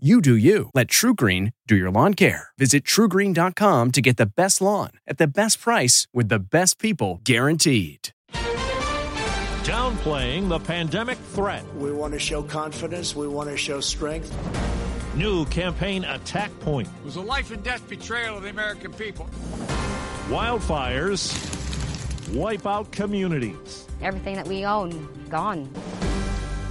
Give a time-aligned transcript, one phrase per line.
[0.00, 0.70] You do you.
[0.74, 2.50] Let TruGreen do your lawn care.
[2.56, 7.20] Visit trugreen.com to get the best lawn at the best price with the best people
[7.24, 8.10] guaranteed.
[9.66, 11.64] Downplaying the pandemic threat.
[11.74, 14.32] We want to show confidence, we want to show strength.
[15.16, 16.86] New campaign attack point.
[16.86, 19.28] It was a life and death betrayal of the American people.
[20.28, 21.34] Wildfires
[22.32, 23.88] wipe out communities.
[24.00, 25.68] Everything that we own, gone.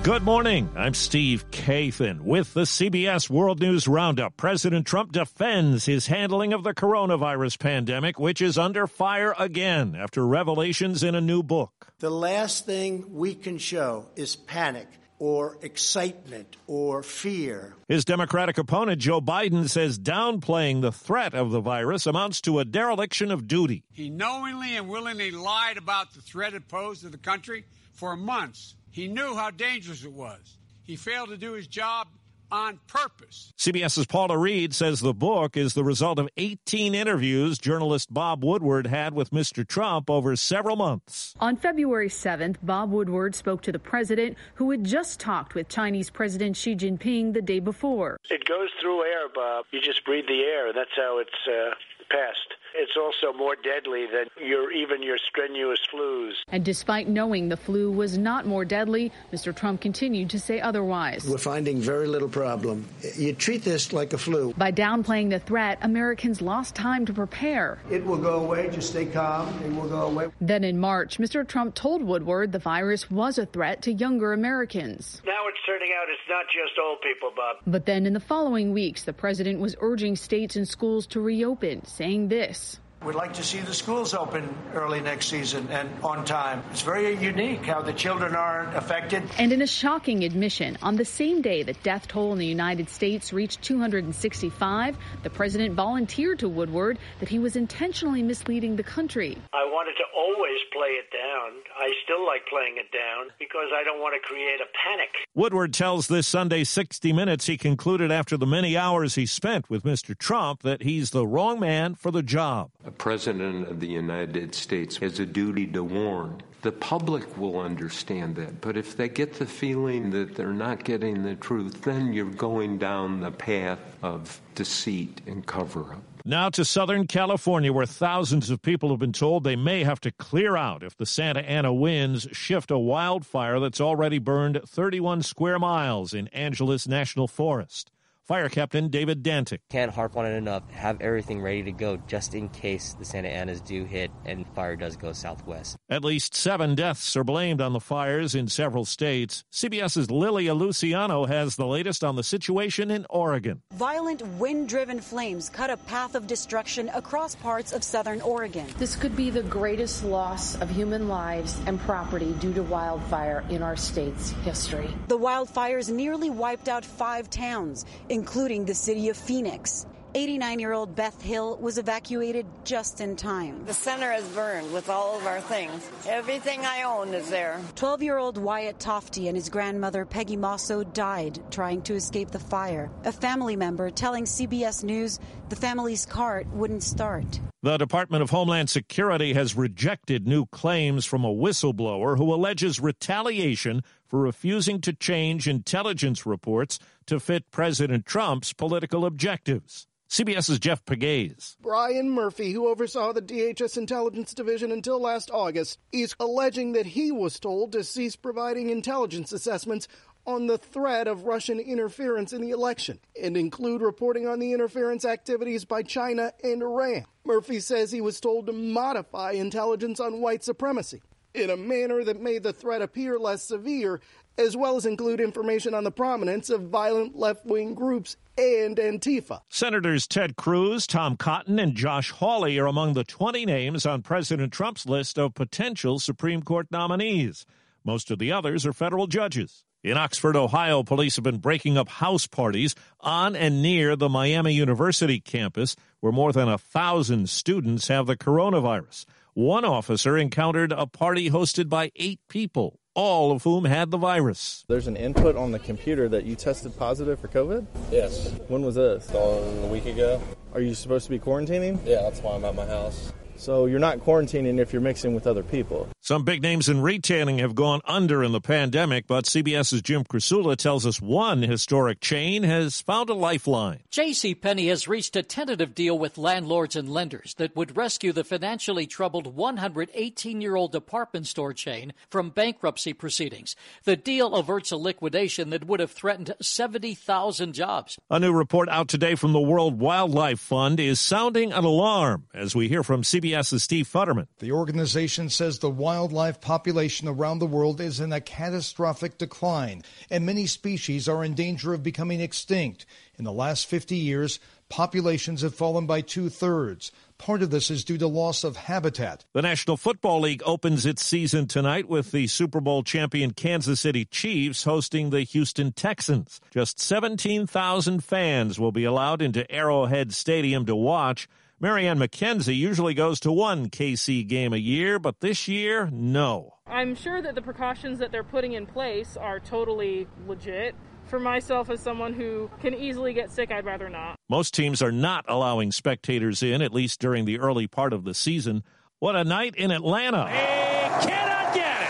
[0.04, 0.70] Good morning.
[0.78, 4.38] I'm Steve Kathan with the CBS World News Roundup.
[4.38, 10.26] President Trump defends his handling of the coronavirus pandemic, which is under fire again after
[10.26, 11.92] revelations in a new book.
[12.00, 14.88] The last thing we can show is panic
[15.20, 17.74] or excitement or fear.
[17.90, 22.66] His Democratic opponent, Joe Biden, says downplaying the threat of the virus amounts to a
[22.66, 23.84] dereliction of duty.
[23.92, 28.76] He knowingly and willingly lied about the threat it posed to the country for months.
[28.92, 30.58] He knew how dangerous it was.
[30.84, 32.08] He failed to do his job
[32.52, 33.54] on purpose.
[33.58, 38.88] CBS's Paula Reid says the book is the result of 18 interviews journalist Bob Woodward
[38.88, 39.68] had with Mr.
[39.68, 41.36] Trump over several months.
[41.40, 46.10] On February 7th, Bob Woodward spoke to the president who had just talked with Chinese
[46.10, 48.18] President Xi Jinping the day before.
[48.30, 49.66] It goes through air, Bob.
[49.72, 50.72] You just breathe the air.
[50.74, 51.76] That's how it's uh,
[52.10, 52.54] passed.
[52.76, 56.34] It's also more deadly than your even your strenuous flus.
[56.50, 59.56] And despite knowing the flu was not more deadly, Mr.
[59.56, 61.28] Trump continued to say otherwise.
[61.28, 62.88] We're finding very little problem.
[63.16, 64.54] You treat this like a flu.
[64.54, 67.80] By downplaying the threat, Americans lost time to prepare.
[67.90, 68.70] It will go away.
[68.72, 69.48] Just stay calm.
[69.64, 70.28] It will go away.
[70.42, 71.48] Then in March, Mr.
[71.48, 75.22] Trump told Woodward the virus was a threat to younger Americans.
[75.26, 77.58] Now it's turning out it's not just old people, Bob.
[77.66, 81.86] But then in the following weeks, the president was urging states and schools to reopen,
[81.86, 82.67] saying this.
[83.06, 86.64] We'd like to see the schools open early next season and on time.
[86.72, 89.24] It's very unique how the children aren't affected.
[89.38, 92.90] And in a shocking admission, on the same day that death toll in the United
[92.90, 99.38] States reached 265, the president volunteered to Woodward that he was intentionally misleading the country.
[99.54, 101.62] I wanted to always play it down.
[101.78, 105.10] I still like playing it down because I don't want to create a panic.
[105.36, 109.84] Woodward tells this Sunday 60 Minutes he concluded after the many hours he spent with
[109.84, 110.18] Mr.
[110.18, 112.72] Trump that he's the wrong man for the job.
[112.88, 116.42] A president of the United States has a duty to warn.
[116.62, 121.24] The public will understand that, but if they get the feeling that they're not getting
[121.24, 126.04] the truth, then you're going down the path of deceit and cover up.
[126.24, 130.12] Now to Southern California, where thousands of people have been told they may have to
[130.12, 135.60] clear out if the Santa Ana winds shift a wildfire that's already burned 31 square
[135.60, 137.92] miles in Angeles National Forest.
[138.28, 139.60] Fire Captain David Dantic.
[139.70, 140.70] Can't harp on it enough.
[140.72, 144.76] Have everything ready to go just in case the Santa Anas do hit and fire
[144.76, 145.78] does go southwest.
[145.90, 149.46] At least seven deaths are blamed on the fires in several states.
[149.54, 153.62] CBS's Lilia Luciano has the latest on the situation in Oregon.
[153.72, 158.68] Violent wind driven flames cut a path of destruction across parts of southern Oregon.
[158.78, 163.64] This could be the greatest loss of human lives and property due to wildfire in
[163.64, 164.90] our state's history.
[165.08, 167.86] The wildfires nearly wiped out five towns
[168.18, 169.86] including the city of Phoenix.
[170.16, 173.64] 89 year old Beth Hill was evacuated just in time.
[173.66, 175.88] The center is burned with all of our things.
[176.08, 177.62] Everything I own is there.
[177.76, 182.40] 12 year old Wyatt Tofte and his grandmother Peggy Mosso died trying to escape the
[182.40, 182.90] fire.
[183.04, 187.40] A family member telling CBS News the family's cart wouldn't start.
[187.64, 193.84] The Department of Homeland Security has rejected new claims from a whistleblower who alleges retaliation
[194.08, 199.88] for refusing to change intelligence reports to fit President Trump's political objectives.
[200.10, 201.58] CBS's Jeff Pegues.
[201.62, 207.12] Brian Murphy, who oversaw the DHS Intelligence Division until last August, is alleging that he
[207.12, 209.90] was told to cease providing intelligence assessments
[210.26, 215.04] on the threat of Russian interference in the election and include reporting on the interference
[215.04, 217.06] activities by China and Iran.
[217.26, 221.02] Murphy says he was told to modify intelligence on white supremacy
[221.40, 224.02] in a manner that made the threat appear less severe,
[224.38, 229.42] as well as include information on the prominence of violent left wing groups and Antifa.
[229.50, 234.54] Senators Ted Cruz, Tom Cotton, and Josh Hawley are among the 20 names on President
[234.54, 237.46] Trump's list of potential Supreme Court nominees.
[237.84, 239.64] Most of the others are federal judges.
[239.84, 244.54] In Oxford, Ohio, police have been breaking up house parties on and near the Miami
[244.54, 249.06] University campus, where more than a thousand students have the coronavirus.
[249.38, 254.66] One officer encountered a party hosted by eight people, all of whom had the virus.
[254.68, 257.68] There's an input on the computer that you tested positive for COVID?
[257.92, 258.34] Yes.
[258.48, 259.08] When was this?
[259.12, 260.20] On a week ago.
[260.56, 261.78] Are you supposed to be quarantining?
[261.86, 263.14] Yeah, that's why I'm at my house.
[263.36, 265.88] So you're not quarantining if you're mixing with other people.
[266.08, 270.56] Some big names in retailing have gone under in the pandemic, but CBS's Jim Krasula
[270.56, 273.82] tells us one historic chain has found a lifeline.
[273.90, 274.34] J.C.
[274.34, 278.88] Penney has reached a tentative deal with landlords and lenders that would rescue the financially
[278.88, 283.58] troubled 118-year-old department store chain from bankruptcy proceedings.
[283.84, 288.00] The deal averts a liquidation that would have threatened 70,000 jobs.
[288.10, 292.56] A new report out today from the World Wildlife Fund is sounding an alarm as
[292.56, 294.28] we hear from CBS's Steve Futterman.
[294.40, 300.24] The organization says the wildlife population around the world is in a catastrophic decline, and
[300.24, 302.86] many species are in danger of becoming extinct.
[303.18, 304.40] In the last 50 years,
[304.70, 306.92] populations have fallen by two thirds.
[307.18, 309.26] Part of this is due to loss of habitat.
[309.34, 314.06] The National Football League opens its season tonight with the Super Bowl champion Kansas City
[314.06, 316.40] Chiefs hosting the Houston Texans.
[316.52, 321.28] Just 17,000 fans will be allowed into Arrowhead Stadium to watch.
[321.60, 326.54] Marianne McKenzie usually goes to one KC game a year, but this year, no.
[326.68, 330.76] I'm sure that the precautions that they're putting in place are totally legit.
[331.06, 334.18] For myself, as someone who can easily get sick, I'd rather not.
[334.30, 338.14] Most teams are not allowing spectators in, at least during the early part of the
[338.14, 338.64] season.
[339.00, 340.28] What a night in Atlanta!
[340.30, 341.88] He cannot get it!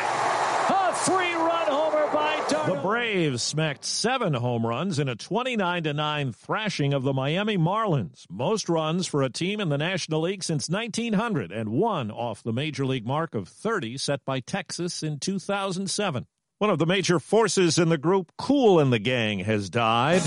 [0.70, 2.37] A three-run homer by d'Arnaud.
[2.50, 8.26] The Braves smacked seven home runs in a 29 9 thrashing of the Miami Marlins.
[8.30, 12.54] Most runs for a team in the National League since 1900 and one off the
[12.54, 16.26] major league mark of 30 set by Texas in 2007.
[16.60, 20.22] One of the major forces in the group, Kool and the Gang, has died.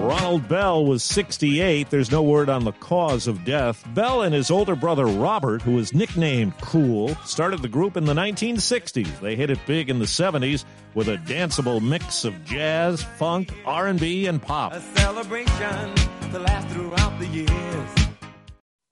[0.00, 1.90] Ronald Bell was 68.
[1.90, 3.86] There's no word on the cause of death.
[3.94, 8.14] Bell and his older brother Robert, who was nicknamed Kool, started the group in the
[8.14, 9.20] 1960s.
[9.20, 10.64] They hit it big in the 70s
[10.94, 14.72] with a danceable mix of jazz, funk, R&B, and pop.
[14.72, 15.94] A celebration
[16.32, 17.50] to last throughout the years.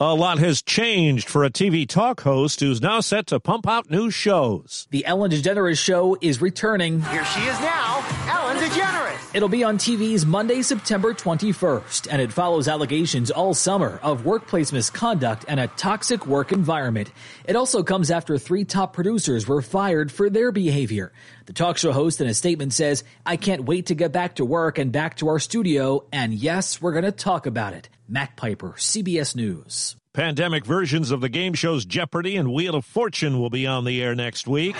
[0.01, 3.91] A lot has changed for a TV talk host who's now set to pump out
[3.91, 4.87] new shows.
[4.91, 7.01] The Ellen DeGeneres Show is returning.
[7.01, 9.08] Here she is now, Ellen DeGeneres.
[9.39, 14.73] It'll be on TV's Monday, September 21st, and it follows allegations all summer of workplace
[14.73, 17.13] misconduct and a toxic work environment.
[17.45, 21.13] It also comes after three top producers were fired for their behavior.
[21.47, 24.45] The talk show host in a statement says, I can't wait to get back to
[24.45, 27.89] work and back to our studio, and yes, we're going to talk about it.
[28.09, 29.95] Mac Piper, CBS News.
[30.15, 34.03] Pandemic versions of the game shows Jeopardy and Wheel of Fortune will be on the
[34.03, 34.75] air next week.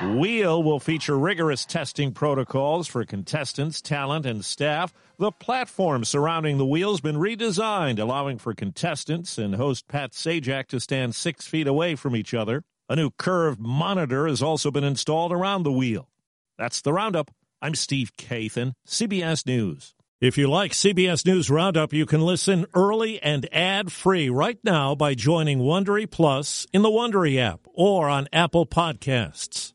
[0.00, 4.94] Wheel will feature rigorous testing protocols for contestants, talent, and staff.
[5.18, 10.78] The platform surrounding the wheel's been redesigned, allowing for contestants and host Pat Sajak to
[10.78, 12.62] stand six feet away from each other.
[12.88, 16.08] A new curved monitor has also been installed around the wheel.
[16.56, 17.32] That's the roundup.
[17.60, 19.96] I'm Steve Kathan, CBS News.
[20.20, 25.14] If you like CBS News Roundup, you can listen early and ad-free right now by
[25.14, 29.74] joining Wondery Plus in the Wondery app or on Apple Podcasts.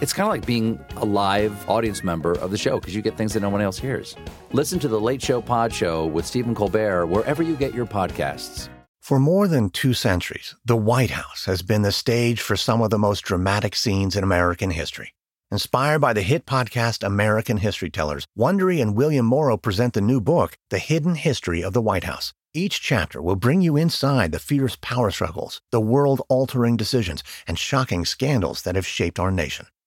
[0.00, 3.16] It's kind of like being a live audience member of the show because you get
[3.16, 4.14] things that no one else hears.
[4.52, 8.68] Listen to The Late Show Pod Show with Stephen Colbert wherever you get your podcasts.
[9.00, 12.90] For more than two centuries, the White House has been the stage for some of
[12.90, 15.14] the most dramatic scenes in American history.
[15.50, 20.20] Inspired by the hit podcast American History Tellers, Wondery and William Morrow present the new
[20.20, 22.32] book, The Hidden History of the White House.
[22.54, 27.58] Each chapter will bring you inside the fierce power struggles, the world altering decisions, and
[27.58, 29.66] shocking scandals that have shaped our nation.